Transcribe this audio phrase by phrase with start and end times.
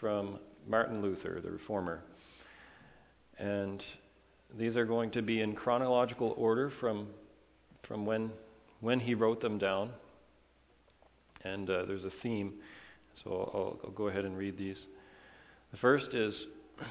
[0.00, 2.02] from Martin Luther, the reformer.
[3.38, 3.82] And
[4.58, 7.06] these are going to be in chronological order from,
[7.86, 8.30] from when,
[8.80, 9.90] when he wrote them down.
[11.44, 12.54] And uh, there's a theme,
[13.22, 14.76] so I'll, I'll go ahead and read these.
[15.72, 16.34] The first is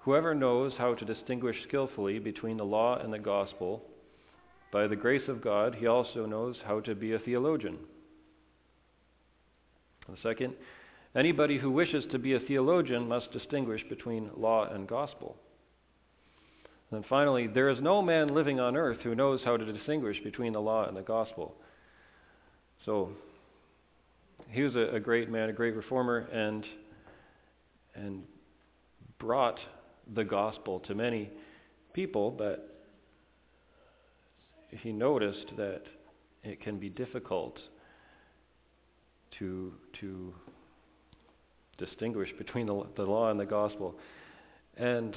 [0.00, 3.82] Whoever knows how to distinguish skillfully between the law and the gospel,
[4.72, 7.78] by the grace of God, he also knows how to be a theologian.
[10.08, 10.54] The second,
[11.16, 15.36] anybody who wishes to be a theologian must distinguish between law and gospel.
[16.90, 20.52] And finally, there is no man living on earth who knows how to distinguish between
[20.52, 21.54] the law and the gospel.
[22.84, 23.10] So,
[24.50, 26.64] he was a, a great man, a great reformer, and
[27.96, 28.22] and
[29.18, 29.58] brought
[30.14, 31.30] the gospel to many
[31.94, 32.76] people, but
[34.70, 35.82] he noticed that
[36.44, 37.58] it can be difficult
[39.38, 40.32] to to
[41.78, 43.94] distinguish between the, the law and the gospel.
[44.76, 45.14] And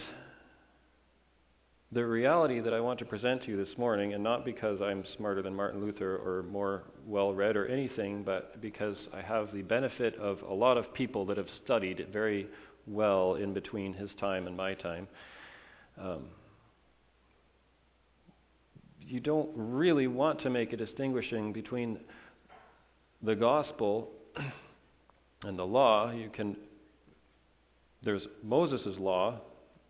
[1.92, 5.04] the reality that I want to present to you this morning, and not because I'm
[5.18, 9.64] smarter than Martin Luther or more well read or anything, but because I have the
[9.64, 12.48] benefit of a lot of people that have studied it very
[12.86, 15.08] well in between his time and my time.
[16.00, 16.26] Um,
[19.02, 22.00] you don't really want to make a distinguishing between
[23.24, 24.12] the gospel
[25.44, 26.12] and the law.
[26.12, 26.56] You can
[28.04, 29.40] there's Moses' law,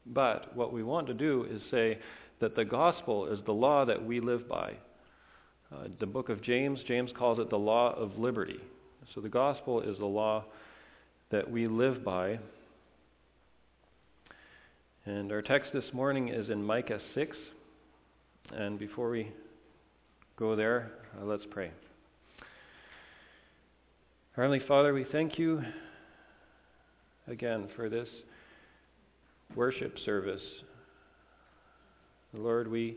[0.06, 2.00] but what we want to do is say
[2.40, 4.74] that the gospel is the law that we live by.
[5.72, 8.60] Uh, the book of James, James calls it the law of liberty.
[9.14, 10.46] So the gospel is the law
[11.30, 12.40] that we live by.
[15.06, 17.38] And our text this morning is in Micah 6.
[18.52, 19.32] And before we
[20.38, 21.72] go there, uh, let's pray.
[24.40, 25.62] Heavenly Father, we thank you
[27.28, 28.08] again for this
[29.54, 30.40] worship service.
[32.34, 32.96] Lord, we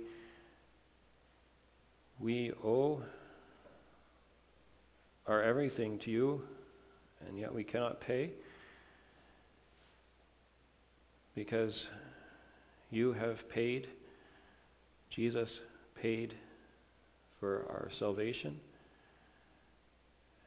[2.20, 3.02] we owe
[5.26, 6.42] our everything to you,
[7.26, 8.30] and yet we cannot pay
[11.34, 11.74] because
[12.92, 13.88] you have paid,
[15.10, 15.48] Jesus
[16.00, 16.34] paid
[17.40, 18.60] for our salvation.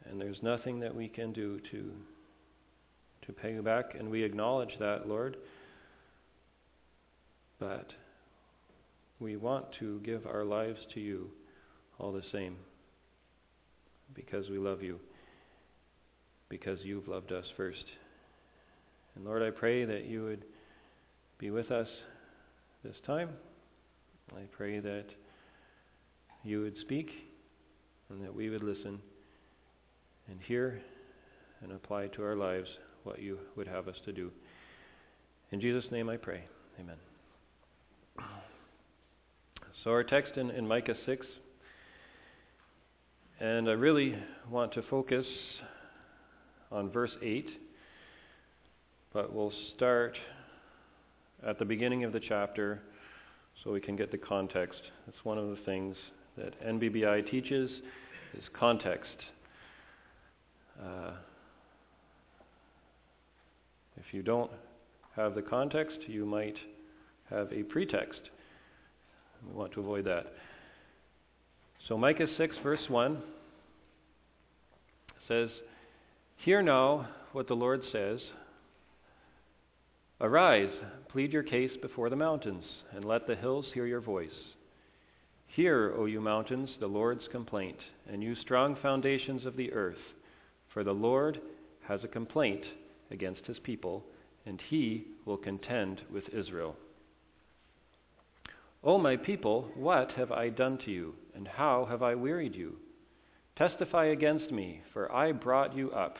[0.09, 1.91] And there's nothing that we can do to,
[3.25, 5.37] to pay you back, and we acknowledge that, Lord.
[7.59, 7.87] But
[9.19, 11.29] we want to give our lives to you
[11.99, 12.57] all the same
[14.13, 14.99] because we love you,
[16.49, 17.85] because you've loved us first.
[19.15, 20.45] And Lord, I pray that you would
[21.39, 21.87] be with us
[22.83, 23.29] this time.
[24.35, 25.05] I pray that
[26.43, 27.09] you would speak
[28.09, 28.99] and that we would listen
[30.29, 30.81] and hear
[31.61, 32.67] and apply to our lives
[33.03, 34.31] what you would have us to do.
[35.51, 36.43] In Jesus' name I pray.
[36.79, 36.97] Amen.
[39.83, 41.25] So, our text in, in Micah 6,
[43.39, 44.15] and I really
[44.49, 45.27] want to focus
[46.71, 47.47] on verse 8,
[49.13, 50.17] but we'll start
[51.45, 52.81] at the beginning of the chapter
[53.63, 54.81] so we can get the context.
[55.05, 55.95] That's one of the things
[56.37, 57.69] that NBBI teaches
[58.33, 59.09] is context.
[60.81, 61.11] Uh,
[63.97, 64.51] if you don't
[65.15, 66.55] have the context, you might
[67.29, 68.21] have a pretext.
[69.47, 70.33] We want to avoid that.
[71.87, 73.21] So Micah 6, verse 1
[75.27, 75.49] says,
[76.37, 78.19] Hear now what the Lord says.
[80.21, 80.71] Arise,
[81.09, 82.63] plead your case before the mountains,
[82.93, 84.29] and let the hills hear your voice.
[85.47, 87.77] Hear, O you mountains, the Lord's complaint,
[88.11, 89.97] and you strong foundations of the earth,
[90.75, 91.39] for the Lord
[91.87, 92.65] has a complaint
[93.09, 94.03] against his people,
[94.45, 96.75] and he will contend with Israel.
[98.83, 102.75] O my people, what have I done to you, and how have I wearied you?
[103.55, 106.17] Testify against me, for I brought you up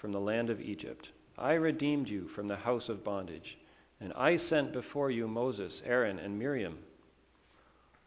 [0.00, 1.06] from the land of Egypt.
[1.36, 3.58] I redeemed you from the house of bondage,
[4.00, 6.78] and I sent before you Moses, Aaron, and Miriam.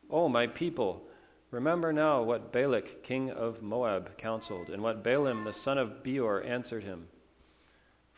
[0.10, 1.04] O my people,
[1.52, 6.44] remember now what Balak, king of Moab, counseled, and what Balaam, the son of Beor,
[6.44, 7.08] answered him.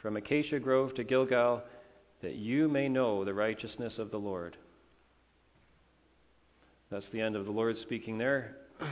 [0.01, 1.63] From Acacia Grove to Gilgal,
[2.21, 4.55] that you may know the righteousness of the Lord.
[6.89, 8.55] That's the end of the Lord speaking there.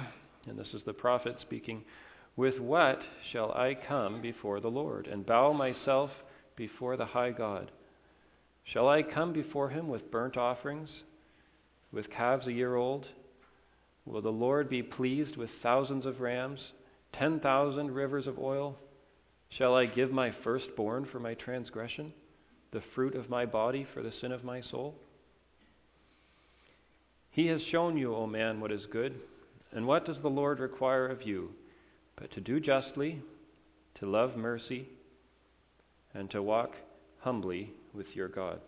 [0.48, 1.84] And this is the prophet speaking.
[2.36, 3.00] With what
[3.32, 6.10] shall I come before the Lord and bow myself
[6.56, 7.70] before the high God?
[8.64, 10.90] Shall I come before him with burnt offerings,
[11.92, 13.06] with calves a year old?
[14.06, 16.60] Will the Lord be pleased with thousands of rams,
[17.18, 18.78] ten thousand rivers of oil?
[19.50, 22.14] Shall I give my firstborn for my transgression,
[22.72, 24.96] the fruit of my body for the sin of my soul?
[27.32, 29.20] He has shown you, O man, what is good.
[29.74, 31.52] And what does the Lord require of you?
[32.18, 33.22] But to do justly,
[34.00, 34.88] to love mercy,
[36.14, 36.74] and to walk
[37.20, 38.60] humbly with your God.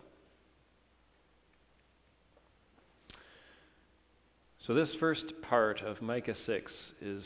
[4.66, 6.72] So, this first part of Micah 6
[7.02, 7.22] is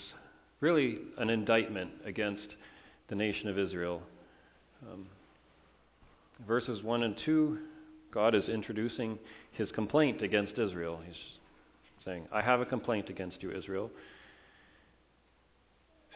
[0.61, 2.49] really an indictment against
[3.09, 4.03] the nation of Israel.
[4.91, 5.07] Um,
[6.49, 7.59] verses 1 and 2,
[8.13, 9.21] God is introducing
[9.53, 10.99] his complaint against Israel.
[11.07, 11.15] He's
[12.05, 13.89] saying, I have a complaint against you, Israel.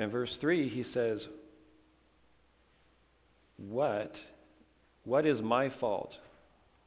[0.00, 1.20] And verse 3, he says,
[3.68, 4.12] What?
[5.04, 6.10] What is my fault?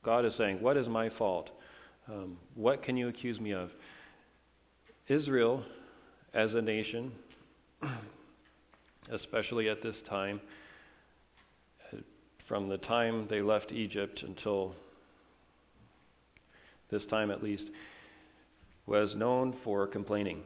[0.04, 1.50] God is saying, What is my fault?
[2.10, 3.70] Um, what can you accuse me of?
[5.07, 5.63] Israel,
[6.34, 7.12] as a nation,
[9.12, 10.42] especially at this time,
[12.48, 14.74] from the time they left Egypt until
[16.90, 17.63] this time at least,
[18.88, 20.42] was known for complaining.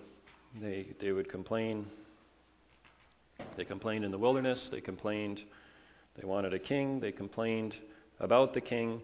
[0.62, 1.86] They, they would complain.
[3.58, 4.60] They complained in the wilderness.
[4.72, 5.40] They complained.
[6.20, 7.00] They wanted a king.
[7.00, 7.74] They complained
[8.20, 9.02] about the king.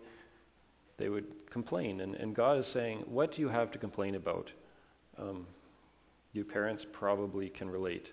[0.98, 2.02] They would complain.
[2.02, 4.50] And, and God is saying, What do you have to complain about?
[5.20, 5.48] Um,
[6.34, 8.06] you parents probably can relate.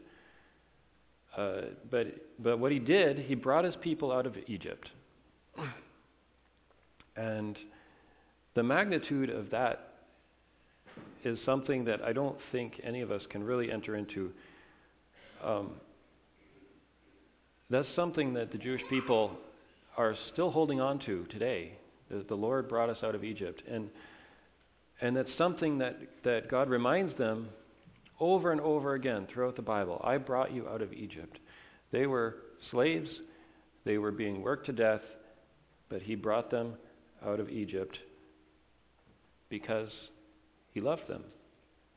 [1.36, 2.06] Uh, but,
[2.38, 4.88] but what he did, he brought his people out of Egypt.
[7.16, 7.56] And
[8.54, 9.88] the magnitude of that
[11.24, 14.30] is something that I don't think any of us can really enter into.
[15.44, 15.70] Um,
[17.70, 19.32] that's something that the Jewish people
[19.96, 21.72] are still holding on to today.
[22.10, 23.62] The, the Lord brought us out of Egypt.
[23.70, 23.88] And,
[25.02, 27.48] and that's something that, that God reminds them
[28.20, 30.00] over and over again throughout the Bible.
[30.02, 31.38] I brought you out of Egypt.
[31.90, 32.36] They were
[32.70, 33.10] slaves,
[33.84, 35.02] they were being worked to death,
[35.90, 36.74] but He brought them
[37.26, 37.98] out of Egypt
[39.50, 39.90] because
[40.72, 41.24] he loved them.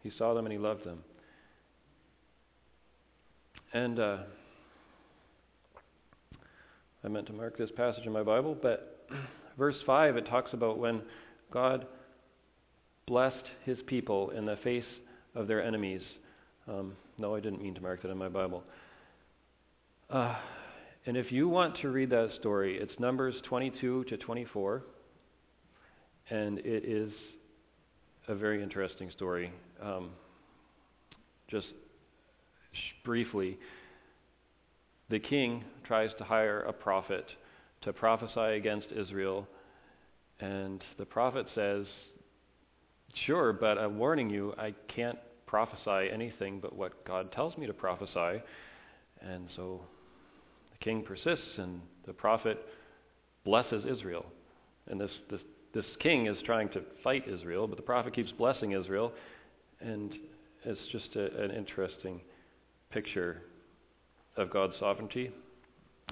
[0.03, 0.99] He saw them and he loved them.
[3.73, 4.17] And uh,
[7.03, 9.07] I meant to mark this passage in my Bible, but
[9.57, 11.01] verse 5, it talks about when
[11.51, 11.87] God
[13.07, 14.83] blessed his people in the face
[15.35, 16.01] of their enemies.
[16.67, 18.63] Um, no, I didn't mean to mark that in my Bible.
[20.09, 20.35] Uh,
[21.05, 24.83] and if you want to read that story, it's Numbers 22 to 24.
[26.31, 27.11] And it is
[28.27, 29.51] a very interesting story.
[29.81, 30.09] Um,
[31.47, 31.67] just
[32.73, 33.59] sh- briefly,
[35.09, 37.25] the king tries to hire a prophet
[37.81, 39.47] to prophesy against Israel,
[40.39, 41.85] and the prophet says,
[43.25, 45.17] Sure, but I'm warning you, I can't
[45.47, 48.41] prophesy anything but what God tells me to prophesy.
[49.21, 49.81] And so
[50.71, 52.59] the king persists, and the prophet
[53.45, 54.25] blesses Israel.
[54.87, 55.41] And this, this
[55.75, 59.11] this king is trying to fight Israel, but the prophet keeps blessing Israel.
[59.81, 60.13] And
[60.63, 62.21] it's just a, an interesting
[62.91, 63.41] picture
[64.37, 65.31] of God's sovereignty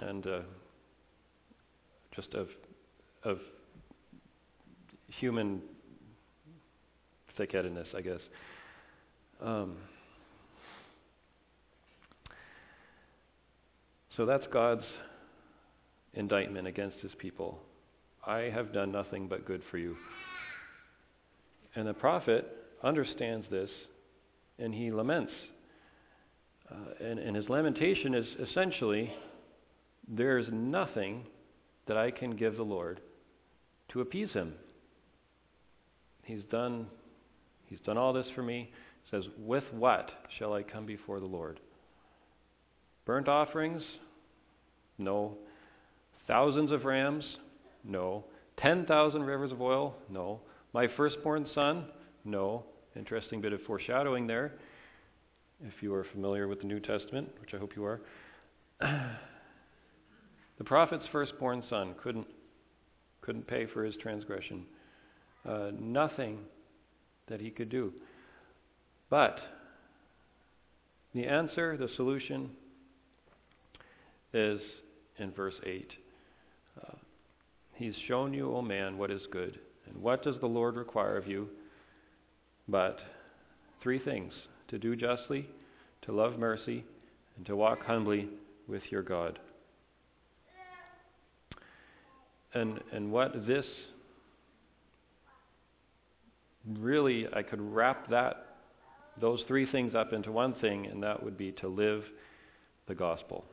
[0.02, 0.40] and uh,
[2.14, 2.50] just of,
[3.24, 3.40] of
[5.20, 5.62] human
[7.38, 8.20] thick-headedness, I guess.
[9.42, 9.76] Um,
[14.16, 14.86] so that's God's
[16.14, 17.60] indictment against his people.
[18.26, 19.98] I have done nothing but good for you.
[21.76, 22.46] And the prophet
[22.84, 23.70] understands this
[24.60, 25.32] and he laments.
[26.72, 29.12] Uh, and, and his lamentation is essentially
[30.08, 31.26] there's nothing
[31.88, 33.02] that I can give the Lord
[33.90, 34.54] to appease him.
[36.24, 36.88] He's done,
[37.74, 38.70] he's done all this for me.
[39.04, 41.60] He says, With what shall I come before the Lord?
[43.06, 43.82] Burnt offerings?
[45.00, 45.36] No.
[46.28, 47.24] Thousands of rams?
[47.84, 48.26] No.
[48.62, 49.96] 10,000 rivers of oil?
[50.08, 50.40] No.
[50.74, 51.88] My firstborn son?
[52.24, 52.64] No.
[52.96, 54.54] Interesting bit of foreshadowing there,
[55.66, 58.02] if you are familiar with the New Testament, which I hope you are.
[58.80, 62.28] the prophet's firstborn son couldn't,
[63.22, 64.68] couldn't pay for his transgression.
[65.44, 66.38] Uh, nothing
[67.28, 67.94] that he could do.
[69.10, 69.40] But
[71.14, 72.50] the answer, the solution,
[74.34, 74.60] is
[75.20, 75.88] in verse 8.
[76.82, 76.96] Uh,
[77.76, 79.60] He's shown you, O man, what is good.
[79.88, 81.48] And what does the Lord require of you?
[82.68, 83.00] But
[83.82, 84.32] three things
[84.70, 85.48] to do justly,
[86.04, 86.84] to love mercy,
[87.36, 88.30] and to walk humbly
[88.68, 89.40] with your God.
[92.54, 93.66] And, and what this
[96.80, 98.46] really, I could wrap that,
[99.20, 102.04] those three things up into one thing, and that would be to live
[102.88, 103.46] the gospel.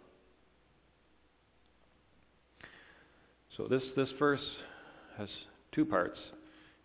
[3.56, 4.40] So this, this verse
[5.18, 5.28] has
[5.72, 6.18] two parts.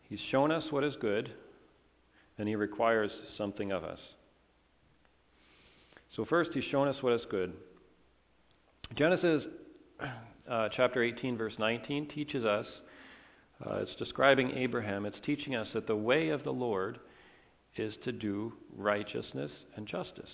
[0.10, 1.32] He's shown us what is good,
[2.38, 4.00] and he requires something of us.
[6.16, 7.54] So, first, he's shown us what is good.
[8.96, 9.44] Genesis
[10.50, 12.66] uh, chapter 18, verse 19, teaches us,
[13.64, 17.00] uh, it's describing Abraham, it's teaching us that the way of the Lord
[17.78, 20.30] is to do righteousness and justice.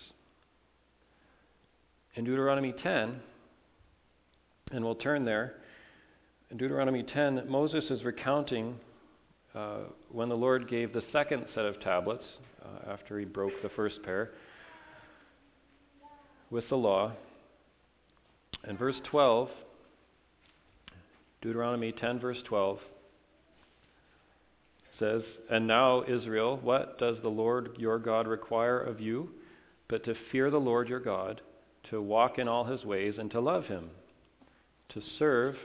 [2.16, 3.20] In Deuteronomy 10,
[4.72, 5.56] and we'll turn there,
[6.50, 8.76] in Deuteronomy 10, Moses is recounting
[9.56, 9.80] uh,
[10.12, 12.24] when the Lord gave the second set of tablets
[12.64, 14.32] uh, after he broke the first pair
[16.50, 17.14] with the law.
[18.68, 19.50] In verse 12,
[21.42, 22.80] Deuteronomy 10, verse 12
[25.02, 29.30] says, And now, Israel, what does the Lord your God require of you
[29.92, 31.42] but to fear the Lord your God,
[31.90, 33.90] to walk in all his ways, and to love him,
[34.94, 35.56] to serve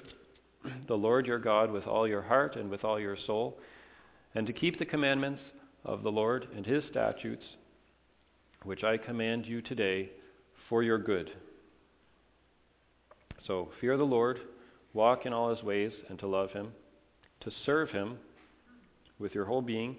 [0.89, 3.57] the Lord your God with all your heart and with all your soul,
[4.35, 5.41] and to keep the commandments
[5.85, 7.45] of the Lord and his statutes,
[8.65, 10.11] which I command you today
[10.69, 11.31] for your good.
[13.47, 14.41] So, fear the Lord,
[14.93, 16.73] walk in all his ways, and to love him,
[17.43, 18.19] to serve him
[19.19, 19.97] with your whole being,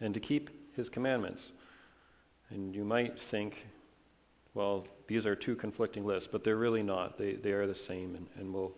[0.00, 1.40] and to keep his commandments.
[2.50, 3.54] And you might think,
[4.54, 7.18] well, these are two conflicting lists, but they're really not.
[7.18, 8.72] They, they are the same, and, and we'll,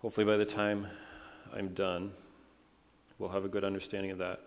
[0.00, 0.86] hopefully, by the time
[1.54, 2.12] I'm done,
[3.18, 4.40] we'll have a good understanding of that.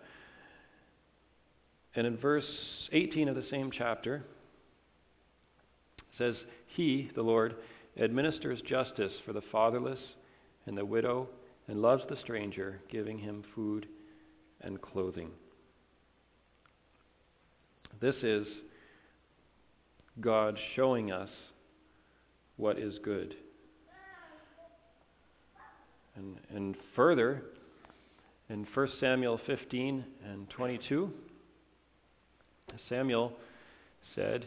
[1.94, 2.44] And in verse
[2.92, 4.22] 18 of the same chapter,
[6.18, 6.34] says,
[6.74, 7.56] He, the Lord,
[7.98, 9.98] administers justice for the fatherless
[10.66, 11.28] and the widow,
[11.68, 13.86] and loves the stranger, giving him food
[14.66, 15.30] and clothing.
[18.00, 18.46] This is
[20.20, 21.30] God showing us
[22.56, 23.34] what is good.
[26.16, 27.42] And, and further,
[28.48, 31.10] in 1 Samuel 15 and 22,
[32.88, 33.32] Samuel
[34.14, 34.46] said,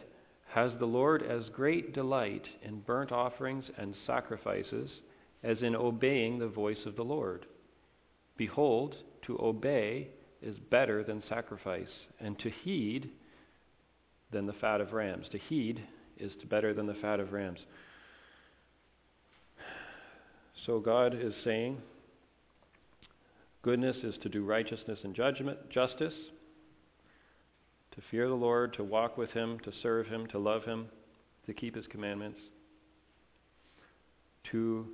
[0.49, 4.89] Has the Lord as great delight in burnt offerings and sacrifices
[5.43, 7.45] as in obeying the voice of the Lord?
[8.37, 8.95] Behold,
[9.29, 10.07] to obey
[10.41, 11.87] is better than sacrifice,
[12.19, 13.11] and to heed
[14.31, 15.27] than the fat of rams.
[15.31, 15.83] To heed
[16.17, 17.59] is better than the fat of rams.
[20.65, 21.77] So God is saying,
[23.61, 26.13] goodness is to do righteousness and judgment, justice,
[27.91, 30.87] to fear the Lord, to walk with Him, to serve Him, to love Him,
[31.45, 32.39] to keep His commandments,
[34.51, 34.87] to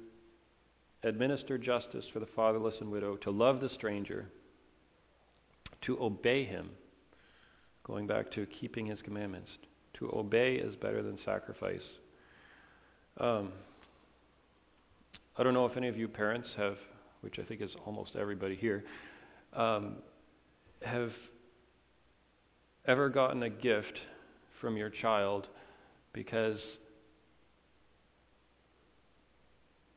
[1.06, 4.28] administer justice for the fatherless and widow, to love the stranger,
[5.86, 6.70] to obey Him
[7.86, 9.50] Going back to keeping his commandments.
[10.00, 11.82] To obey is better than sacrifice.
[13.20, 13.52] Um,
[15.38, 16.78] I don't know if any of you parents have,
[17.22, 18.84] which I think is almost everybody here,
[19.56, 19.98] um,
[20.82, 21.12] have
[22.88, 24.00] ever gotten a gift
[24.60, 25.46] from your child
[26.12, 26.58] because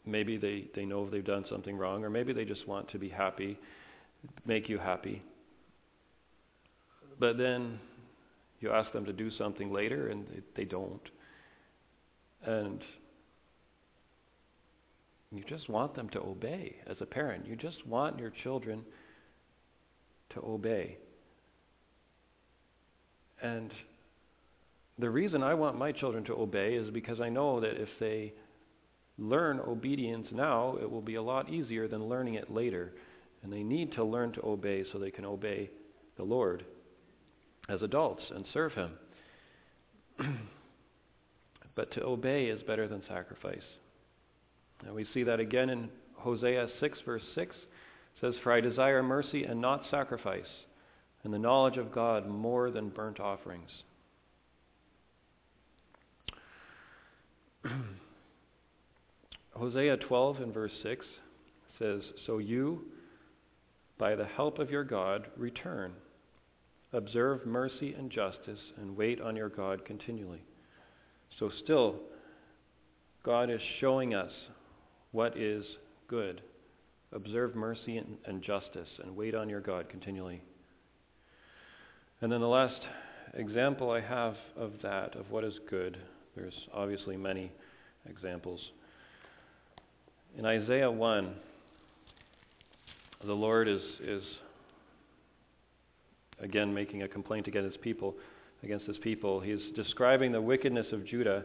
[0.09, 3.09] maybe they, they know they've done something wrong, or maybe they just want to be
[3.09, 3.59] happy,
[4.47, 5.23] make you happy.
[7.21, 7.79] But then
[8.61, 11.01] you ask them to do something later and they, they don't.
[12.45, 12.83] And
[15.31, 17.47] you just want them to obey as a parent.
[17.47, 18.83] You just want your children
[20.35, 20.97] to obey.
[23.43, 23.71] And
[24.99, 28.33] the reason I want my children to obey is because I know that if they
[29.19, 32.93] learn obedience now, it will be a lot easier than learning it later.
[33.43, 35.71] And they need to learn to obey so they can obey
[36.17, 36.65] the Lord
[37.69, 38.91] as adults and serve Him.
[41.75, 43.63] but to obey is better than sacrifice.
[44.85, 47.55] And we see that again in Hosea 6, verse 6.
[47.55, 50.49] It says, For I desire mercy and not sacrifice,
[51.25, 53.71] and the knowledge of God more than burnt offerings.
[59.59, 61.05] Hosea 12 and verse 6
[61.79, 62.85] says, So you,
[63.99, 65.93] by the help of your God, return
[66.93, 70.43] Observe mercy and justice and wait on your God continually.
[71.39, 71.97] So, still,
[73.25, 74.33] God is showing us
[75.13, 75.65] what is
[76.09, 76.41] good.
[77.13, 80.41] Observe mercy and, and, justice and wait on your God continually.
[82.23, 82.81] And then the last
[83.35, 85.99] example I have of that, of what is good,
[86.35, 87.53] there's obviously many
[88.09, 88.61] examples.
[90.37, 91.35] In Isaiah 1,
[93.27, 94.23] the Lord is, is
[96.41, 98.15] again making a complaint against his people,
[98.63, 99.41] against his people.
[99.41, 101.45] He's describing the wickedness of Judah.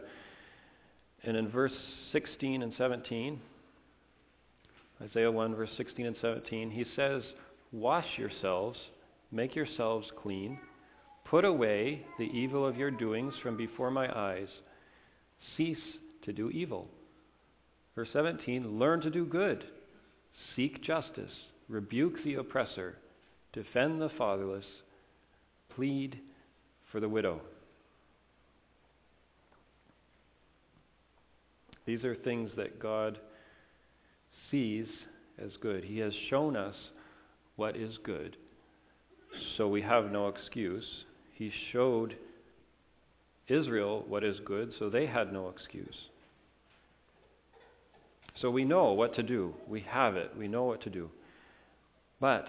[1.24, 1.72] And in verse
[2.12, 3.40] 16 and 17,
[5.02, 7.22] Isaiah 1, verse 16 and 17, he says,
[7.72, 8.78] Wash yourselves,
[9.32, 10.58] make yourselves clean,
[11.24, 14.48] put away the evil of your doings from before my eyes,
[15.56, 15.78] cease
[16.24, 16.86] to do evil.
[17.94, 19.64] Verse 17, learn to do good,
[20.56, 21.30] seek justice,
[21.68, 22.96] rebuke the oppressor,
[23.52, 24.64] defend the fatherless,
[25.74, 26.18] plead
[26.90, 27.40] for the widow.
[31.86, 33.18] These are things that God
[34.50, 34.86] sees
[35.38, 35.84] as good.
[35.84, 36.74] He has shown us
[37.56, 38.36] what is good,
[39.56, 40.84] so we have no excuse.
[41.34, 42.16] He showed
[43.48, 45.94] Israel what is good, so they had no excuse.
[48.40, 49.54] So we know what to do.
[49.68, 50.32] We have it.
[50.36, 51.10] We know what to do.
[52.20, 52.46] But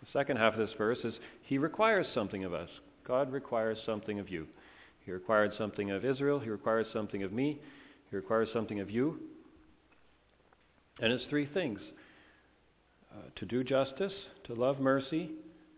[0.00, 2.68] the second half of this verse is He requires something of us.
[3.06, 4.46] God requires something of you.
[5.04, 6.40] He required something of Israel.
[6.40, 7.60] He requires something of me.
[8.10, 9.20] He requires something of you.
[11.00, 11.78] And it's three things
[13.12, 14.12] uh, to do justice,
[14.44, 15.30] to love mercy,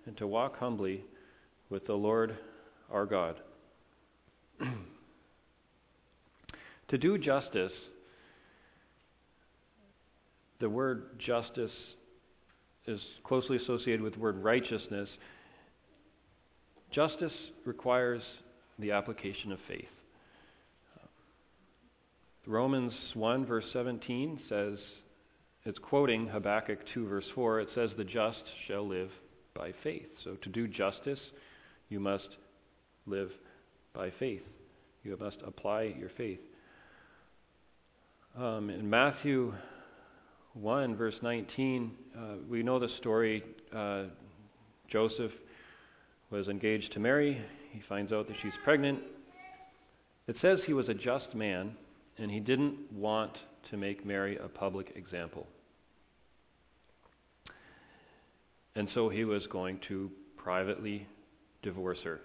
[0.07, 1.04] and to walk humbly
[1.71, 2.37] with the Lord
[2.90, 3.37] our God.
[6.88, 7.73] to do justice,
[10.60, 11.70] the word justice
[12.86, 15.08] is closely associated with the word righteousness.
[16.92, 17.32] Justice
[17.64, 18.22] requires
[18.78, 19.84] the application of faith.
[22.46, 24.78] Romans 1, verse 17 says,
[25.68, 27.60] it's quoting Habakkuk 2, verse 4.
[27.60, 29.10] It says, The just shall live
[29.54, 30.06] by faith.
[30.24, 31.18] So to do justice,
[31.90, 32.28] you must
[33.06, 33.30] live
[33.92, 34.40] by faith.
[35.04, 36.40] You must apply your faith.
[38.34, 39.52] Um, in Matthew
[40.55, 43.43] 1, verse 19, uh, we know the story.
[43.75, 44.05] Uh,
[44.90, 45.33] Joseph
[46.31, 47.40] was engaged to Mary.
[47.73, 49.00] He finds out that she's pregnant.
[50.26, 51.75] It says he was a just man,
[52.19, 53.33] and he didn't want
[53.71, 55.47] to make Mary a public example.
[58.75, 61.06] And so he was going to privately
[61.63, 62.21] divorce her.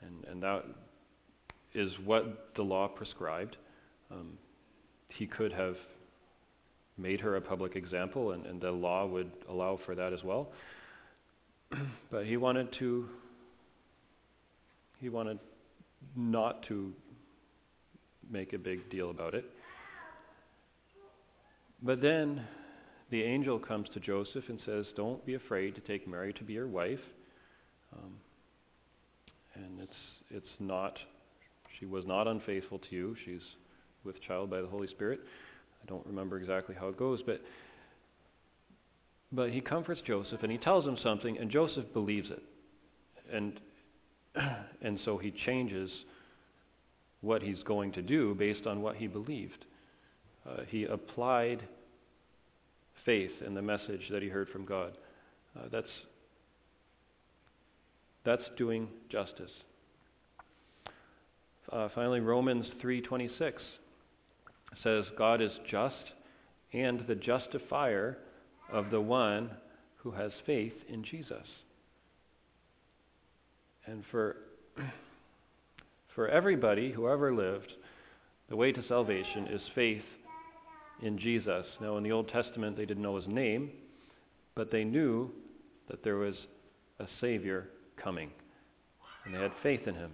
[0.00, 0.64] And, and that
[1.74, 3.56] is what the law prescribed.
[4.10, 4.38] Um,
[5.08, 5.76] he could have
[7.02, 10.48] made her a public example, and, and the law would allow for that as well.
[12.10, 13.08] but he wanted to,
[15.00, 15.38] he wanted
[16.16, 16.92] not to
[18.30, 19.44] make a big deal about it.
[21.82, 22.46] But then
[23.10, 26.52] the angel comes to Joseph and says, Don't be afraid to take Mary to be
[26.52, 27.00] your wife.
[27.92, 28.12] Um,
[29.54, 29.92] and it's,
[30.30, 30.96] it's not,
[31.78, 33.16] she was not unfaithful to you.
[33.24, 33.42] She's
[34.04, 35.20] with child by the Holy Spirit.
[35.82, 37.40] I don't remember exactly how it goes, but,
[39.32, 42.42] but he comforts Joseph and he tells him something, and Joseph believes it.
[43.32, 43.60] And,
[44.82, 45.90] and so he changes
[47.20, 49.64] what he's going to do based on what he believed.
[50.48, 51.62] Uh, he applied
[53.04, 54.92] faith in the message that he heard from God.
[55.56, 55.86] Uh, that's,
[58.24, 59.50] that's doing justice.
[61.70, 63.52] Uh, finally, Romans 3:26
[64.82, 66.12] says, "God is just
[66.72, 68.18] and the justifier
[68.70, 69.50] of the one
[69.96, 71.46] who has faith in Jesus."
[73.86, 74.36] And for
[76.14, 77.72] for everybody who ever lived,
[78.48, 80.04] the way to salvation is faith
[81.02, 81.66] in Jesus.
[81.80, 83.70] Now, in the Old Testament, they didn't know his name,
[84.54, 85.30] but they knew
[85.88, 86.34] that there was
[87.00, 87.68] a Savior
[88.02, 88.30] coming,
[89.24, 90.12] and they had faith in him.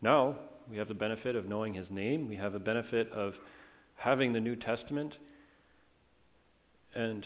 [0.00, 0.36] Now,
[0.70, 3.34] we have the benefit of knowing his name, we have the benefit of
[3.96, 5.12] having the New Testament,
[6.94, 7.24] and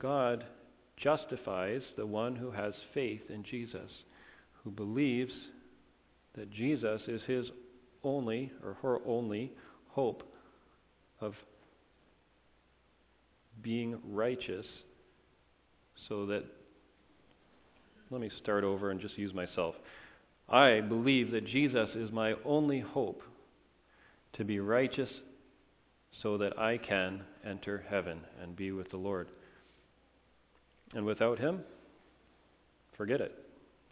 [0.00, 0.44] God
[0.96, 3.90] justifies the one who has faith in Jesus,
[4.62, 5.32] who believes
[6.36, 7.46] that Jesus is his
[8.04, 9.52] only or her only
[9.88, 10.22] hope
[11.20, 11.34] of
[13.62, 14.66] being righteous
[16.08, 16.44] so that
[18.10, 19.74] let me start over and just use myself.
[20.48, 23.22] I believe that Jesus is my only hope
[24.34, 25.10] to be righteous
[26.22, 29.28] so that I can enter heaven and be with the Lord.
[30.94, 31.60] And without him,
[32.96, 33.32] forget it.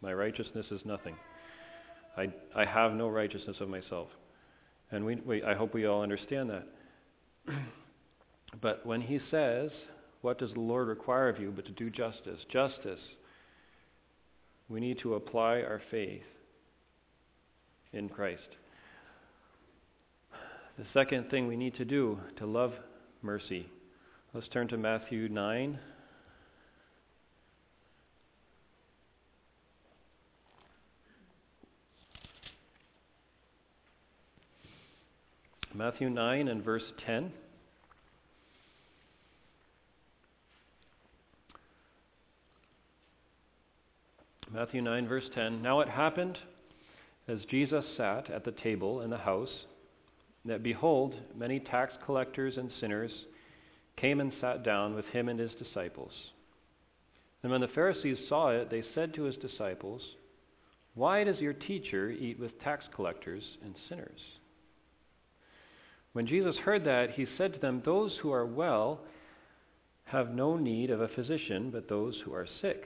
[0.01, 1.15] My righteousness is nothing.
[2.17, 4.09] I, I have no righteousness of myself.
[4.91, 6.67] And we, we, I hope we all understand that.
[8.63, 9.71] but when he says,
[10.23, 12.41] What does the Lord require of you but to do justice?
[12.51, 13.01] Justice.
[14.69, 16.23] We need to apply our faith
[17.97, 18.57] in Christ.
[20.79, 22.73] The second thing we need to do to love
[23.23, 23.67] mercy.
[24.35, 25.79] Let's turn to Matthew 9.
[35.75, 37.33] Matthew 9 and verse 10.
[44.53, 45.61] Matthew 9, verse 10.
[45.61, 46.39] Now it happened
[47.29, 49.51] as Jesus sat at the table in the house,
[50.45, 53.11] that behold, many tax collectors and sinners
[53.97, 56.13] came and sat down with him and his disciples.
[57.43, 60.03] And when the Pharisees saw it, they said to his disciples,
[60.95, 64.21] Why does your teacher eat with tax collectors and sinners?
[66.13, 69.01] When Jesus heard that, he said to them, Those who are well
[70.05, 72.85] have no need of a physician, but those who are sick.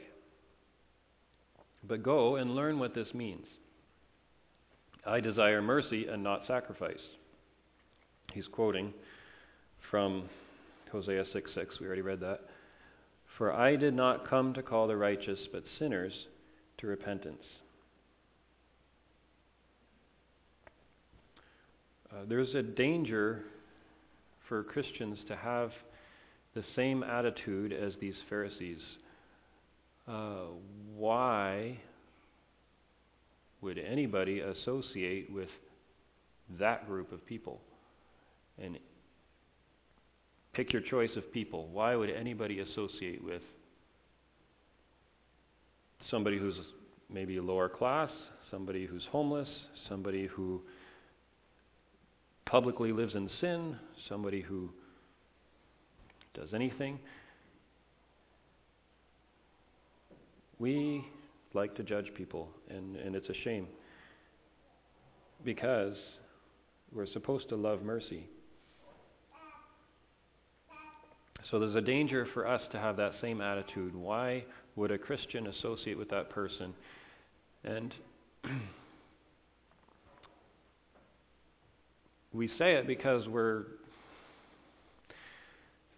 [1.86, 3.46] But go and learn what this means.
[5.06, 7.00] I desire mercy and not sacrifice.
[8.32, 8.92] He's quoting
[9.90, 10.28] from
[10.92, 11.80] Hosea 6 6.
[11.80, 12.40] We already read that.
[13.38, 16.12] For I did not come to call the righteous, but sinners
[16.78, 17.42] to repentance.
[22.12, 23.44] Uh, there's a danger
[24.48, 25.70] for Christians to have
[26.54, 28.80] the same attitude as these Pharisees.
[30.08, 30.46] Uh,
[30.96, 31.78] why
[33.62, 35.48] would anybody associate with
[36.58, 37.60] that group of people?
[38.62, 38.78] And
[40.52, 41.68] pick your choice of people.
[41.68, 43.42] Why would anybody associate with
[46.10, 46.56] somebody who's
[47.08, 48.10] maybe lower class,
[48.50, 49.48] somebody who's homeless,
[49.88, 50.60] somebody who
[52.46, 53.76] publicly lives in sin,
[54.08, 54.70] somebody who
[56.34, 56.98] does anything.
[60.58, 61.04] We
[61.54, 63.66] like to judge people, and, and it's a shame
[65.44, 65.96] because
[66.92, 68.26] we're supposed to love mercy.
[71.50, 73.94] So there's a danger for us to have that same attitude.
[73.94, 74.44] Why
[74.76, 76.74] would a Christian associate with that person?
[77.64, 77.92] And
[82.32, 83.64] we say it because we're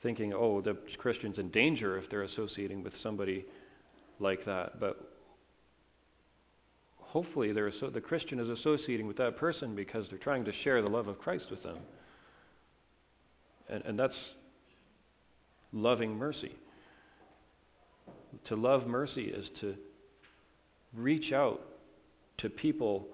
[0.02, 3.44] thinking, oh, the Christian's in danger if they're associating with somebody
[4.18, 4.80] like that.
[4.80, 5.11] But
[7.12, 10.88] hopefully, they're, the Christian is associating with that person because they're trying to share the
[10.88, 11.76] love of Christ with them.
[13.68, 14.14] And, and that's
[15.74, 16.52] loving mercy.
[18.48, 19.74] To love mercy is to
[20.94, 21.60] reach out
[22.38, 23.06] to people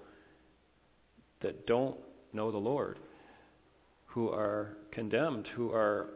[1.41, 1.97] that don't
[2.31, 2.99] know the Lord,
[4.05, 6.07] who are condemned, who are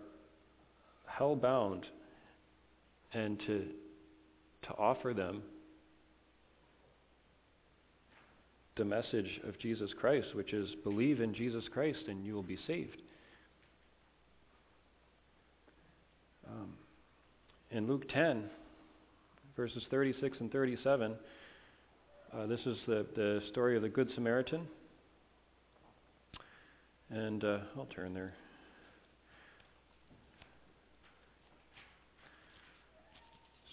[1.06, 1.86] hell bound,
[3.14, 3.66] and to,
[4.68, 5.44] to offer them
[8.76, 12.58] the message of Jesus Christ, which is believe in Jesus Christ and you will be
[12.66, 13.02] saved.
[16.48, 16.74] Um,
[17.72, 18.46] in Luke 10,
[19.56, 21.16] verses 36 and 37,
[22.34, 24.68] uh, this is the, the story of the Good Samaritan.
[27.10, 28.34] And uh, I'll turn there.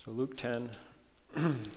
[0.04, 0.70] So, Luke 10.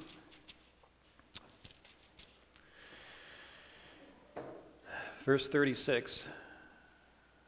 [5.26, 6.12] Verse 36.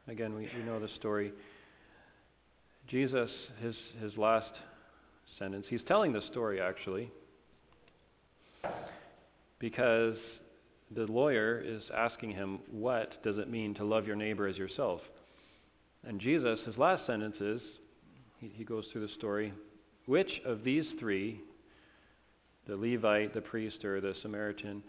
[0.08, 1.32] Again, we, we know the story.
[2.88, 4.50] Jesus, his, his last
[5.38, 7.10] sentence, he's telling the story actually,
[9.58, 10.16] because
[10.94, 15.00] the lawyer is asking him, What does it mean to love your neighbor as yourself?
[16.06, 17.60] And Jesus, his last sentence is,
[18.40, 19.52] he, he goes through the story,
[20.06, 21.40] which of these three,
[22.68, 24.82] the Levite, the priest, or the Samaritan,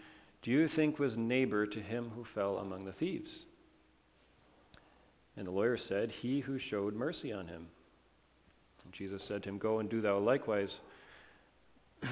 [0.43, 3.29] do you think was neighbor to him who fell among the thieves?
[5.35, 7.67] And the lawyer said, He who showed mercy on him.
[8.83, 10.69] And Jesus said to him, Go and do thou likewise.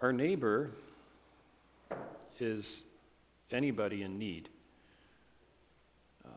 [0.00, 0.70] Our neighbor
[2.40, 2.64] is
[3.52, 4.48] anybody in need.
[6.24, 6.32] Um,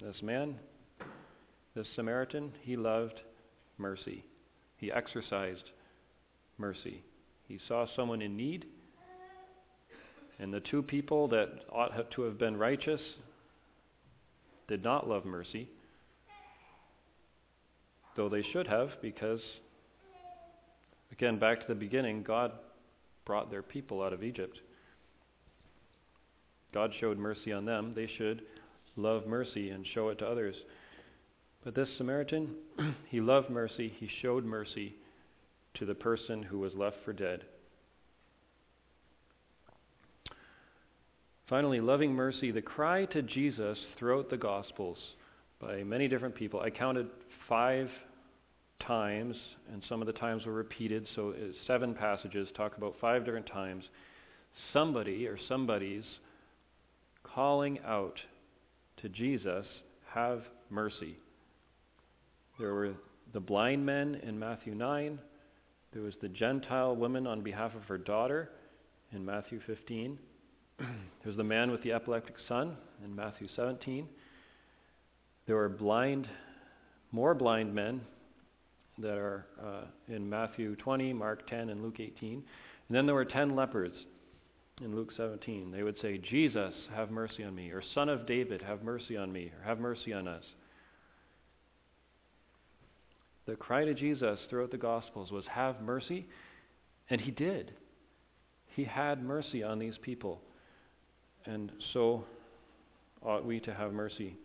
[0.00, 0.56] this man,
[1.74, 3.20] this Samaritan, he loved
[3.78, 4.24] mercy.
[4.80, 5.64] He exercised
[6.56, 7.02] mercy.
[7.46, 8.64] He saw someone in need,
[10.38, 13.00] and the two people that ought to have been righteous
[14.68, 15.68] did not love mercy,
[18.16, 19.40] though they should have, because,
[21.12, 22.52] again, back to the beginning, God
[23.26, 24.58] brought their people out of Egypt.
[26.72, 27.92] God showed mercy on them.
[27.94, 28.42] They should
[28.96, 30.54] love mercy and show it to others.
[31.64, 32.54] But this Samaritan,
[33.10, 33.92] he loved mercy.
[33.98, 34.94] He showed mercy
[35.74, 37.44] to the person who was left for dead.
[41.48, 44.98] Finally, loving mercy, the cry to Jesus throughout the Gospels
[45.60, 46.60] by many different people.
[46.60, 47.08] I counted
[47.48, 47.90] five
[48.86, 49.36] times,
[49.72, 53.48] and some of the times were repeated, so uh, seven passages talk about five different
[53.48, 53.84] times.
[54.72, 56.04] Somebody or somebody's
[57.22, 58.18] calling out
[59.02, 59.66] to Jesus,
[60.14, 61.16] have mercy.
[62.60, 62.92] There were
[63.32, 65.18] the blind men in Matthew 9.
[65.94, 68.50] There was the Gentile woman on behalf of her daughter
[69.12, 70.18] in Matthew 15.
[71.24, 74.06] There's the man with the epileptic son in Matthew 17.
[75.46, 76.28] There were blind,
[77.12, 78.02] more blind men
[78.98, 82.34] that are uh, in Matthew 20, Mark 10, and Luke 18.
[82.34, 82.42] And
[82.90, 83.92] then there were 10 lepers
[84.82, 85.70] in Luke 17.
[85.70, 89.32] They would say, Jesus, have mercy on me, or Son of David, have mercy on
[89.32, 90.44] me, or have mercy on us.
[93.50, 96.24] The cry to Jesus throughout the Gospels was, Have mercy.
[97.10, 97.72] And he did.
[98.76, 100.40] He had mercy on these people.
[101.46, 102.24] And so
[103.20, 104.36] ought we to have mercy.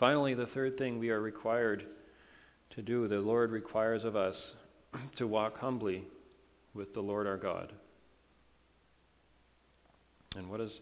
[0.00, 1.84] Finally, the third thing we are required
[2.74, 4.34] to do, the Lord requires of us
[5.18, 6.02] to walk humbly
[6.74, 7.72] with the Lord our God.
[10.34, 10.72] And what does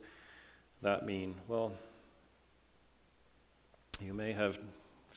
[0.83, 1.35] that mean?
[1.47, 1.73] Well,
[4.01, 4.55] you may have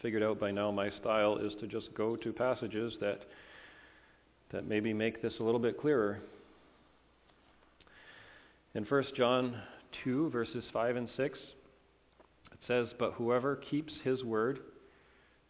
[0.02, 3.22] figured out by now my style is to just go to passages that
[4.52, 6.20] that maybe make this a little bit clearer.
[8.76, 9.62] In 1 John
[10.04, 11.38] 2 verses 5 and 6
[12.52, 14.60] it says, "But whoever keeps his word,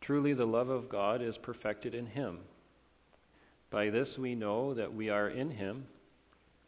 [0.02, 2.40] truly the love of God is perfected in him."
[3.70, 5.88] By this we know that we are in him.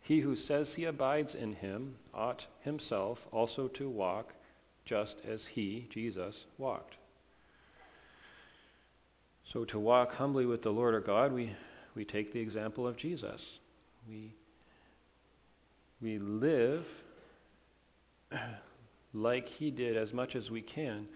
[0.01, 4.33] He who says he abides in him ought himself also to walk
[4.85, 6.98] just as he, Jesus, walked.
[9.53, 11.55] So to walk humbly with the Lord our God, we,
[11.95, 13.41] we take the example of Jesus.
[14.07, 14.33] We,
[16.01, 16.85] we live
[19.13, 21.07] like he did as much as we can,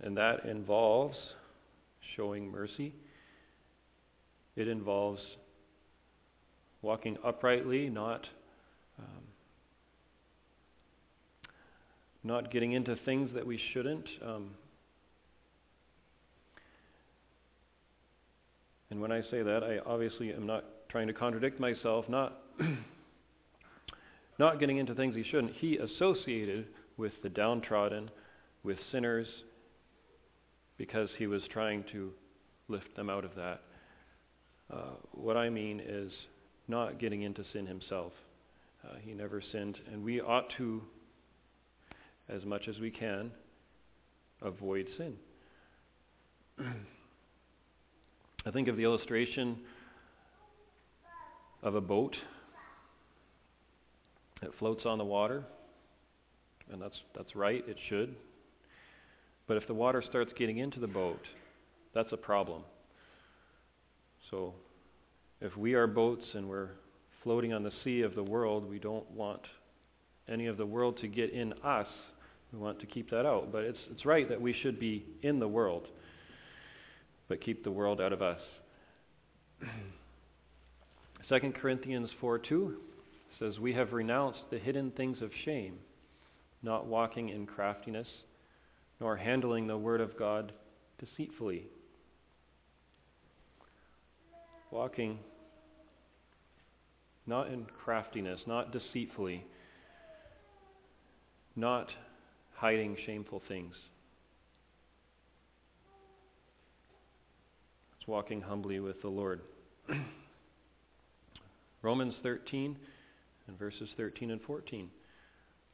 [0.00, 1.16] and that involves
[2.16, 2.94] showing mercy
[4.56, 5.20] it involves
[6.82, 8.26] walking uprightly, not
[8.98, 9.22] um,
[12.22, 14.06] not getting into things that we shouldn't.
[14.24, 14.50] Um,
[18.94, 22.08] and when I say that, I obviously am not trying to contradict myself.
[22.08, 22.38] Not
[24.38, 25.54] not getting into things he shouldn't.
[25.56, 28.08] He associated with the downtrodden,
[28.62, 29.26] with sinners,
[30.78, 32.12] because he was trying to
[32.68, 33.62] lift them out of that.
[34.72, 36.12] Uh, what I mean is
[36.68, 38.12] not getting into sin himself.
[38.84, 40.80] Uh, he never sinned, and we ought to,
[42.28, 43.32] as much as we can,
[44.40, 45.16] avoid sin.
[48.46, 49.56] I think of the illustration
[51.62, 52.14] of a boat
[54.42, 55.44] that floats on the water,
[56.70, 58.14] and that's, that's right, it should.
[59.46, 61.22] But if the water starts getting into the boat,
[61.94, 62.62] that's a problem.
[64.30, 64.54] So
[65.40, 66.70] if we are boats and we're
[67.22, 69.40] floating on the sea of the world, we don't want
[70.28, 71.86] any of the world to get in us.
[72.52, 73.52] We want to keep that out.
[73.52, 75.86] But it's, it's right that we should be in the world,
[77.28, 78.40] but keep the world out of us.
[81.28, 82.76] 2 Corinthians 4 2
[83.38, 85.78] says, We have renounced the hidden things of shame,
[86.62, 88.08] not walking in craftiness,
[89.00, 90.52] nor handling the word of God
[90.98, 91.64] deceitfully
[94.74, 95.20] walking
[97.26, 99.46] not in craftiness, not deceitfully,
[101.56, 101.88] not
[102.56, 103.74] hiding shameful things.
[108.04, 109.40] It's walking humbly with the Lord.
[111.82, 112.76] Romans 13
[113.48, 114.90] and verses 13 and 14.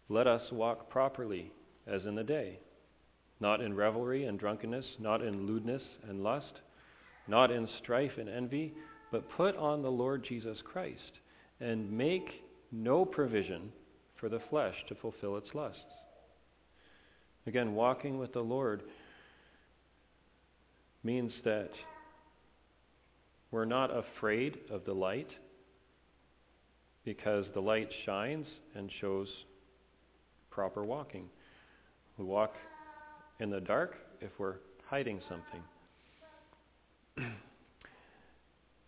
[0.09, 1.51] Let us walk properly
[1.89, 2.61] as in the day,
[3.41, 6.53] not in revelry and drunkenness, not in lewdness and lust,
[7.27, 8.75] not in strife and envy
[9.11, 11.19] but put on the Lord Jesus Christ
[11.59, 12.29] and make
[12.71, 13.73] no provision
[14.21, 15.81] for the flesh to fulfill its lusts.
[17.49, 18.85] Again, walking with the Lord
[21.03, 21.71] means that
[23.51, 25.29] we're not afraid of the light
[27.05, 29.29] because the light shines and shows
[30.51, 31.29] proper walking.
[32.19, 32.55] We walk
[33.41, 34.57] in the dark if we're
[34.89, 35.63] hiding something.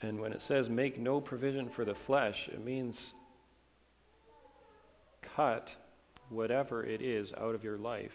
[0.02, 2.96] And when it says make no provision for the flesh, it means
[5.36, 5.68] cut
[6.28, 8.10] whatever it is out of your life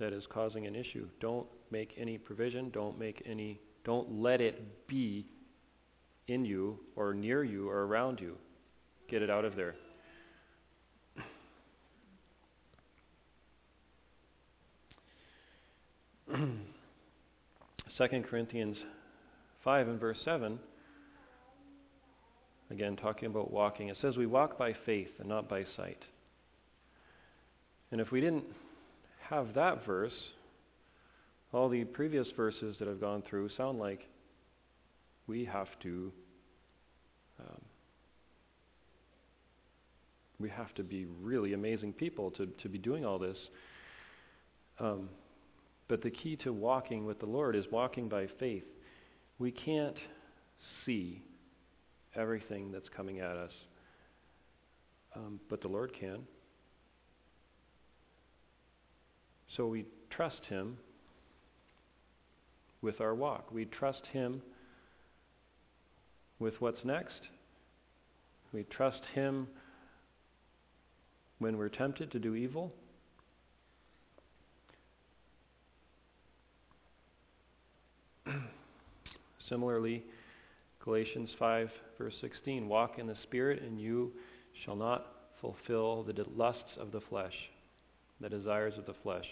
[0.00, 1.06] that is causing an issue.
[1.20, 5.26] Don't make any provision, don't make any don't let it be
[6.26, 8.36] in you or near you or around you.
[9.10, 9.74] Get it out of there.
[17.98, 18.76] Second Corinthians
[19.62, 20.58] 5 and verse 7,
[22.70, 26.02] again talking about walking, it says we walk by faith and not by sight.
[27.92, 28.44] And if we didn't
[29.28, 30.12] have that verse,
[31.54, 34.00] all the previous verses that I've gone through sound like
[35.28, 36.12] we have to
[37.38, 37.60] um,
[40.40, 43.36] we have to be really amazing people to, to be doing all this.
[44.80, 45.08] Um,
[45.88, 48.64] but the key to walking with the Lord is walking by faith.
[49.38, 49.96] We can't
[50.84, 51.22] see
[52.16, 53.52] everything that's coming at us,
[55.14, 56.20] um, but the Lord can.
[59.56, 60.76] So we trust Him
[62.84, 63.50] with our walk.
[63.50, 64.42] We trust Him
[66.38, 67.14] with what's next.
[68.52, 69.48] We trust Him
[71.38, 72.72] when we're tempted to do evil.
[79.48, 80.04] Similarly,
[80.84, 84.12] Galatians 5, verse 16 Walk in the Spirit, and you
[84.64, 85.06] shall not
[85.40, 87.34] fulfill the lusts of the flesh,
[88.20, 89.24] the desires of the flesh.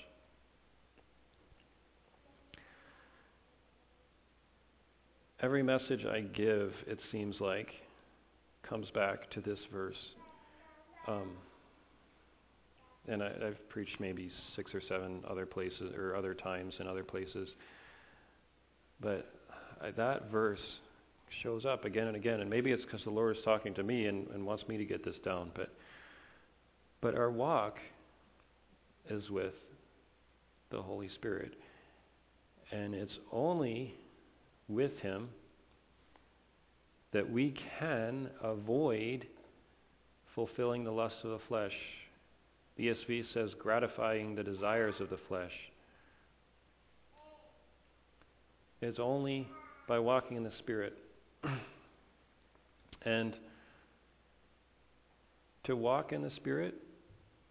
[5.43, 7.67] Every message I give, it seems like,
[8.69, 9.97] comes back to this verse.
[11.09, 11.31] Um,
[13.09, 17.03] and I, have preached maybe six or seven other places or other times in other
[17.03, 17.49] places.
[19.01, 19.35] But
[19.83, 20.61] I, that verse
[21.43, 24.07] shows up again and again, and maybe it's because the Lord is talking to me
[24.07, 25.51] and, and wants me to get this down.
[25.57, 25.71] But
[27.01, 27.79] but our walk
[29.11, 29.55] is with
[30.71, 31.55] the Holy Spirit,
[32.71, 33.93] and it's only
[34.68, 35.29] with Him
[37.12, 39.27] that we can avoid
[40.35, 41.75] fulfilling the lusts of the flesh
[42.77, 45.53] the ESV says, gratifying the desires of the flesh.
[48.81, 49.46] It's only
[49.87, 50.94] by walking in the Spirit.
[53.05, 53.35] and
[55.64, 56.75] to walk in the Spirit,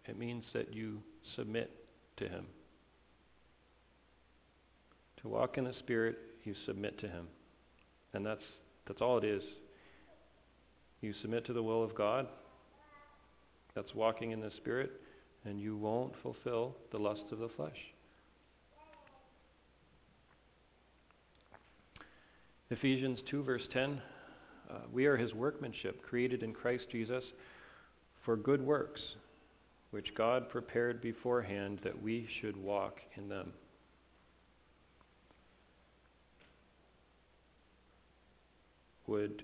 [0.06, 1.00] it means that you
[1.36, 1.70] submit
[2.18, 2.46] to Him.
[5.22, 7.26] To walk in the Spirit, you submit to Him.
[8.14, 8.42] And that's,
[8.86, 9.42] that's all it is.
[11.00, 12.26] You submit to the will of God.
[13.74, 14.92] That's walking in the Spirit
[15.44, 17.76] and you won't fulfill the lust of the flesh.
[22.70, 24.00] Ephesians 2, verse 10
[24.70, 27.24] uh, We are his workmanship, created in Christ Jesus
[28.24, 29.00] for good works,
[29.90, 33.52] which God prepared beforehand that we should walk in them.
[39.12, 39.42] Would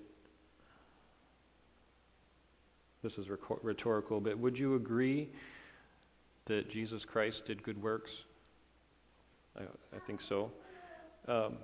[3.03, 3.27] this is
[3.61, 5.29] rhetorical, but would you agree
[6.47, 8.09] that Jesus Christ did good works?
[9.55, 9.61] I,
[9.95, 10.49] I think so.
[11.27, 11.57] Um,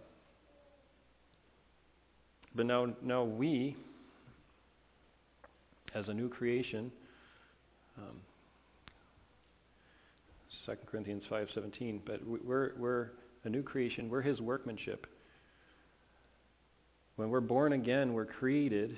[2.55, 3.75] but now, now we,
[5.95, 6.91] as a new creation,
[7.97, 8.21] um,
[10.67, 12.01] 2 Corinthians 5:17.
[12.05, 13.07] But we're we're
[13.45, 14.11] a new creation.
[14.11, 15.07] We're His workmanship.
[17.15, 18.97] When we're born again, we're created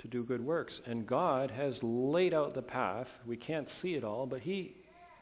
[0.00, 0.72] to do good works.
[0.86, 3.06] And God has laid out the path.
[3.26, 4.74] We can't see it all, but He,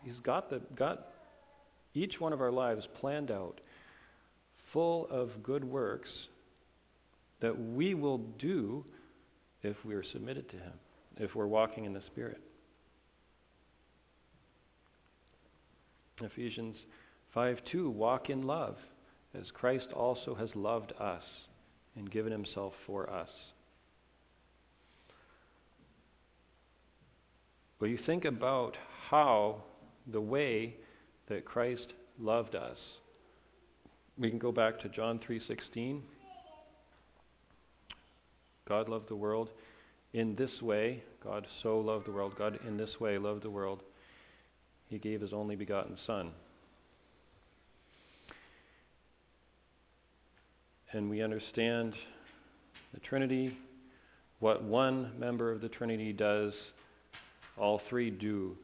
[0.03, 1.09] He's got, the, got
[1.95, 3.61] each one of our lives planned out,
[4.73, 6.09] full of good works
[7.41, 8.85] that we will do
[9.63, 10.73] if we are submitted to Him,
[11.19, 12.41] if we're walking in the Spirit.
[16.21, 16.77] Ephesians
[17.35, 18.77] 5 2 Walk in love,
[19.35, 21.23] as Christ also has loved us
[21.97, 23.29] and given Himself for us.
[27.79, 28.77] But you think about
[29.11, 29.63] how
[30.13, 30.77] the way
[31.29, 31.87] that Christ
[32.19, 32.77] loved us.
[34.19, 36.03] We can go back to John 3:16.
[38.69, 39.49] God loved the world
[40.13, 41.03] in this way.
[41.25, 42.35] God so loved the world.
[42.37, 43.81] God in this way loved the world.
[44.89, 46.33] He gave his only begotten son.
[50.95, 51.95] And we understand
[52.93, 53.57] the Trinity,
[54.41, 56.53] what one member of the Trinity does
[57.57, 58.55] all three do.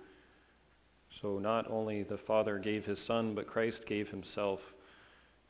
[1.22, 4.60] So not only the Father gave his Son, but Christ gave himself,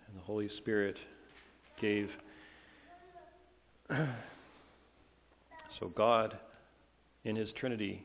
[0.06, 0.96] and the Holy Spirit
[1.80, 2.10] gave.
[3.90, 6.38] so God,
[7.24, 8.04] in his Trinity,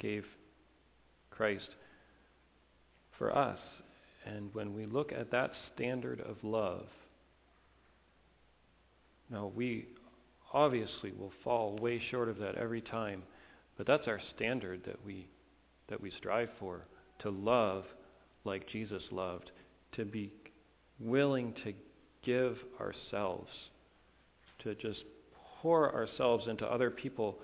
[0.00, 0.24] gave
[1.30, 1.68] Christ
[3.18, 3.58] for us.
[4.24, 6.86] And when we look at that standard of love,
[9.30, 9.86] now we
[10.52, 13.22] obviously will fall way short of that every time.
[13.76, 15.26] But that's our standard that we,
[15.88, 16.86] that we strive for
[17.20, 17.84] to love
[18.44, 19.50] like Jesus loved,
[19.92, 20.32] to be
[20.98, 21.72] willing to
[22.24, 23.48] give ourselves,
[24.64, 25.00] to just
[25.62, 27.38] pour ourselves into other people.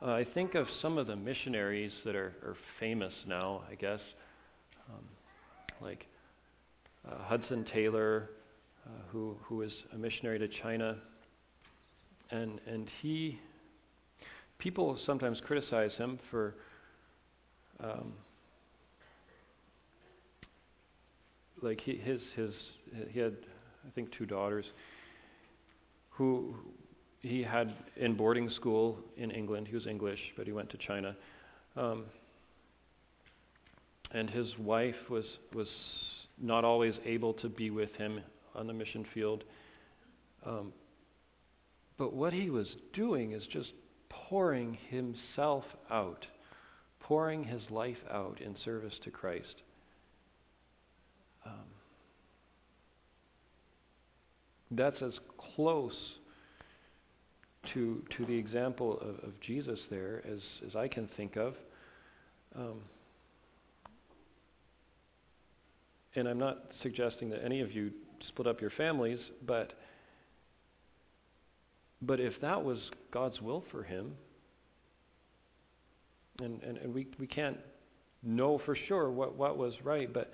[0.00, 4.00] Uh, I think of some of the missionaries that are, are famous now, I guess,
[4.90, 5.04] um,
[5.80, 6.06] like
[7.06, 8.30] uh, Hudson Taylor,
[9.10, 10.96] who, who was a missionary to China.
[12.30, 13.38] And, and he,
[14.58, 16.54] people sometimes criticize him for
[17.82, 18.12] um,
[21.62, 22.52] like he, his, his,
[23.10, 23.36] he had,
[23.86, 24.64] I think, two daughters
[26.10, 26.54] who
[27.20, 29.68] he had in boarding school in England.
[29.68, 31.16] He was English, but he went to China.
[31.76, 32.04] Um,
[34.12, 35.24] and his wife was,
[35.54, 35.66] was
[36.40, 38.20] not always able to be with him
[38.54, 39.44] on the mission field.
[40.46, 40.72] Um,
[41.98, 43.70] but what he was doing is just
[44.10, 46.26] pouring himself out,
[47.00, 49.54] pouring his life out in service to Christ.
[51.46, 51.52] Um,
[54.72, 55.12] that's as
[55.54, 55.92] close
[57.72, 61.54] to to the example of, of Jesus there as, as I can think of.
[62.56, 62.80] Um,
[66.16, 67.90] and I'm not suggesting that any of you
[68.28, 69.72] split up your families, but
[72.02, 72.78] but if that was
[73.12, 74.12] God's will for him,
[76.40, 77.56] and, and, and we, we can't
[78.22, 80.32] know for sure what, what was right, but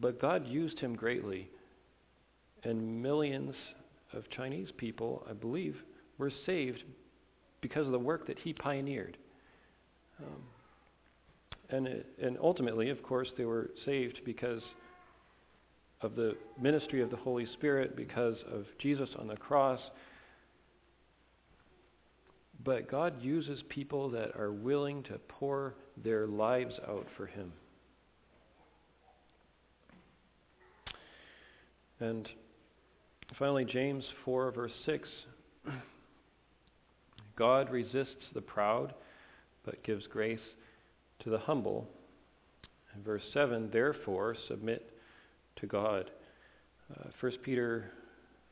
[0.00, 1.48] but God used him greatly.
[2.64, 3.54] And millions
[4.12, 5.76] of Chinese people, I believe,
[6.18, 6.82] were saved
[7.60, 9.16] because of the work that he pioneered.
[10.20, 10.42] Um,
[11.70, 14.62] and, it, and ultimately, of course, they were saved because
[16.02, 19.80] of the ministry of the Holy Spirit, because of Jesus on the cross.
[22.64, 27.52] But God uses people that are willing to pour their lives out for Him.
[32.00, 32.28] And
[33.38, 35.08] finally, James 4, verse 6
[37.36, 38.94] God resists the proud,
[39.64, 40.40] but gives grace
[41.20, 41.88] to the humble.
[42.94, 44.91] And verse 7 Therefore, submit
[45.62, 46.10] to God.
[46.92, 47.90] Uh, 1 Peter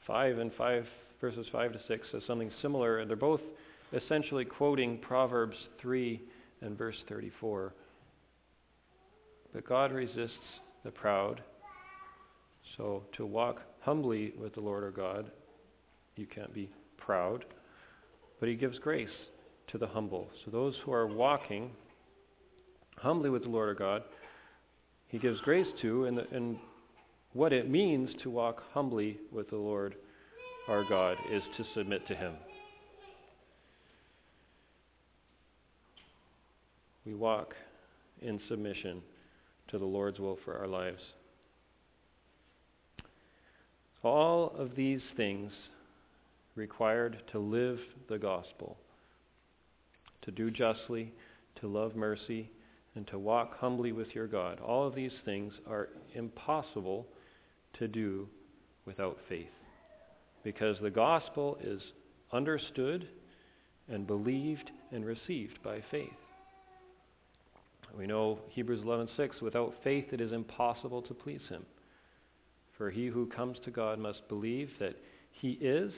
[0.06, 0.86] 5 and 5,
[1.20, 3.42] verses 5 to 6 says something similar, and they're both
[3.92, 6.22] essentially quoting Proverbs 3
[6.62, 7.74] and verse 34.
[9.52, 10.30] But God resists
[10.84, 11.42] the proud
[12.76, 15.30] so to walk humbly with the Lord our God,
[16.16, 17.44] you can't be proud,
[18.38, 19.08] but He gives grace
[19.68, 20.28] to the humble.
[20.44, 21.70] So those who are walking
[22.96, 24.02] humbly with the Lord our God,
[25.08, 26.58] He gives grace to, and, and
[27.32, 29.94] what it means to walk humbly with the Lord
[30.68, 32.34] our God is to submit to Him.
[37.06, 37.54] We walk
[38.20, 39.02] in submission
[39.68, 41.00] to the Lord's will for our lives.
[44.02, 45.52] All of these things
[46.56, 47.78] required to live
[48.08, 48.76] the gospel,
[50.22, 51.12] to do justly,
[51.60, 52.50] to love mercy,
[52.94, 54.58] and to walk humbly with your God.
[54.60, 57.06] All of these things are impossible
[57.78, 58.28] to do
[58.86, 59.50] without faith.
[60.42, 61.80] Because the gospel is
[62.32, 63.08] understood
[63.88, 66.08] and believed and received by faith.
[67.96, 71.66] We know Hebrews 11:6 without faith it is impossible to please him.
[72.78, 74.96] For he who comes to God must believe that
[75.32, 75.92] he is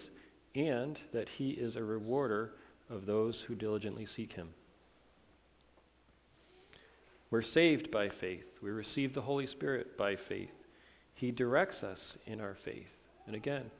[0.54, 2.54] and that he is a rewarder
[2.90, 4.48] of those who diligently seek him.
[7.30, 8.44] We're saved by faith.
[8.62, 10.50] We receive the Holy Spirit by faith.
[11.22, 12.88] He directs us in our faith.
[13.28, 13.70] And again,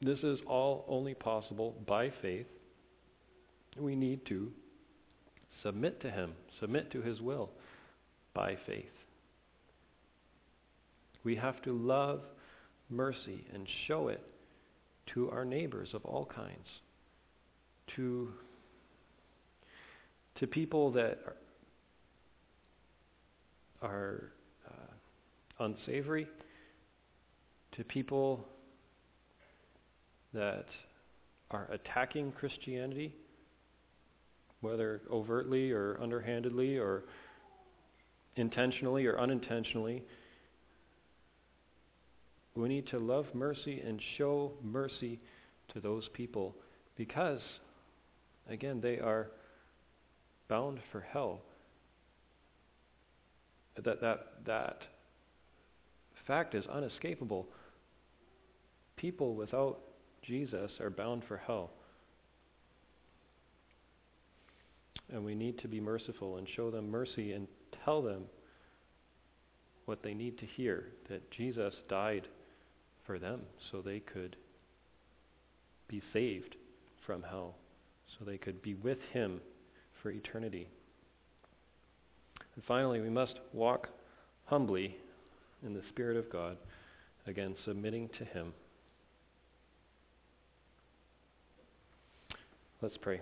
[0.00, 2.46] this is all only possible by faith.
[3.78, 4.50] We need to
[5.62, 7.50] submit to Him, submit to His will
[8.32, 8.86] by faith.
[11.24, 12.22] We have to love
[12.88, 14.22] mercy and show it
[15.12, 16.68] to our neighbors of all kinds,
[17.96, 18.30] to,
[20.40, 21.18] to people that
[23.82, 24.32] are, are
[25.58, 26.26] unsavory,
[27.76, 28.46] to people
[30.34, 30.66] that
[31.50, 33.14] are attacking Christianity,
[34.60, 37.04] whether overtly or underhandedly or
[38.36, 40.02] intentionally or unintentionally.
[42.54, 45.18] We need to love mercy and show mercy
[45.72, 46.54] to those people
[46.96, 47.40] because,
[48.48, 49.28] again, they are
[50.48, 51.40] bound for hell.
[53.82, 54.82] That, that, that
[56.26, 57.46] fact is unescapable.
[58.96, 59.80] People without
[60.22, 61.70] Jesus are bound for hell.
[65.12, 67.46] And we need to be merciful and show them mercy and
[67.84, 68.24] tell them
[69.84, 72.26] what they need to hear that Jesus died
[73.04, 74.36] for them so they could
[75.88, 76.54] be saved
[77.04, 77.56] from hell,
[78.16, 79.40] so they could be with Him
[80.02, 80.68] for eternity.
[82.54, 83.88] And finally, we must walk
[84.44, 84.96] humbly
[85.64, 86.56] in the Spirit of God,
[87.26, 88.52] again submitting to Him.
[92.80, 93.20] Let's pray.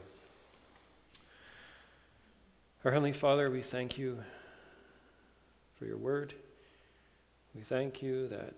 [2.85, 4.19] Our Heavenly Father, we thank you
[5.79, 6.33] for your word.
[7.55, 8.55] We thank you that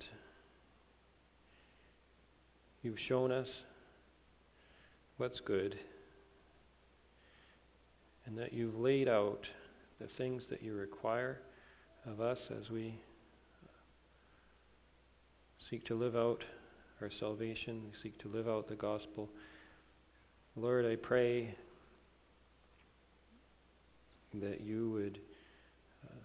[2.83, 3.49] you've shown us
[5.17, 5.77] what's good
[8.27, 9.41] and that you've laid out
[10.01, 11.39] the things that you require
[12.07, 13.01] of us as we
[15.73, 16.45] seek to live out
[17.01, 19.27] our salvation, we seek to live out the gospel.
[20.55, 21.57] Lord, I pray
[24.35, 25.19] that you would
[26.05, 26.25] uh,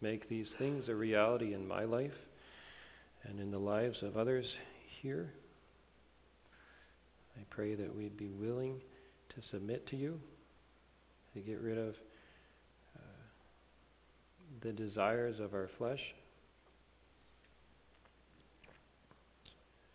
[0.00, 2.10] make these things a reality in my life
[3.22, 4.46] and in the lives of others
[5.02, 5.32] here.
[7.36, 8.80] I pray that we'd be willing
[9.36, 10.18] to submit to you,
[11.34, 11.94] to get rid of
[12.96, 13.02] uh,
[14.62, 16.00] the desires of our flesh,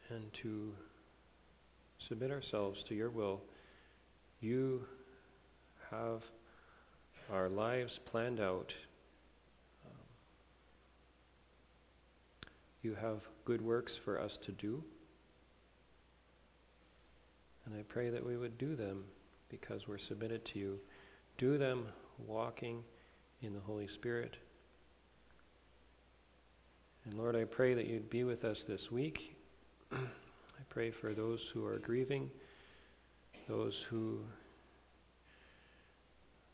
[0.09, 0.71] and to
[2.07, 3.41] submit ourselves to your will.
[4.41, 4.81] You
[5.89, 6.21] have
[7.31, 8.71] our lives planned out.
[9.85, 9.91] Um,
[12.83, 14.83] you have good works for us to do.
[17.65, 19.05] And I pray that we would do them
[19.49, 20.79] because we're submitted to you.
[21.37, 21.87] Do them
[22.27, 22.83] walking
[23.41, 24.35] in the Holy Spirit.
[27.05, 29.34] And Lord, I pray that you'd be with us this week.
[29.91, 32.29] I pray for those who are grieving,
[33.47, 34.19] those who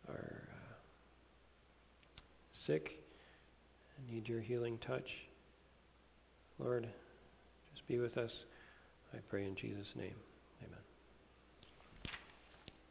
[0.10, 0.76] are uh,
[2.68, 2.92] sick
[3.98, 5.08] and need your healing touch.
[6.60, 6.88] Lord,
[7.74, 8.32] just be with us.
[9.14, 10.16] I pray in Jesus' name.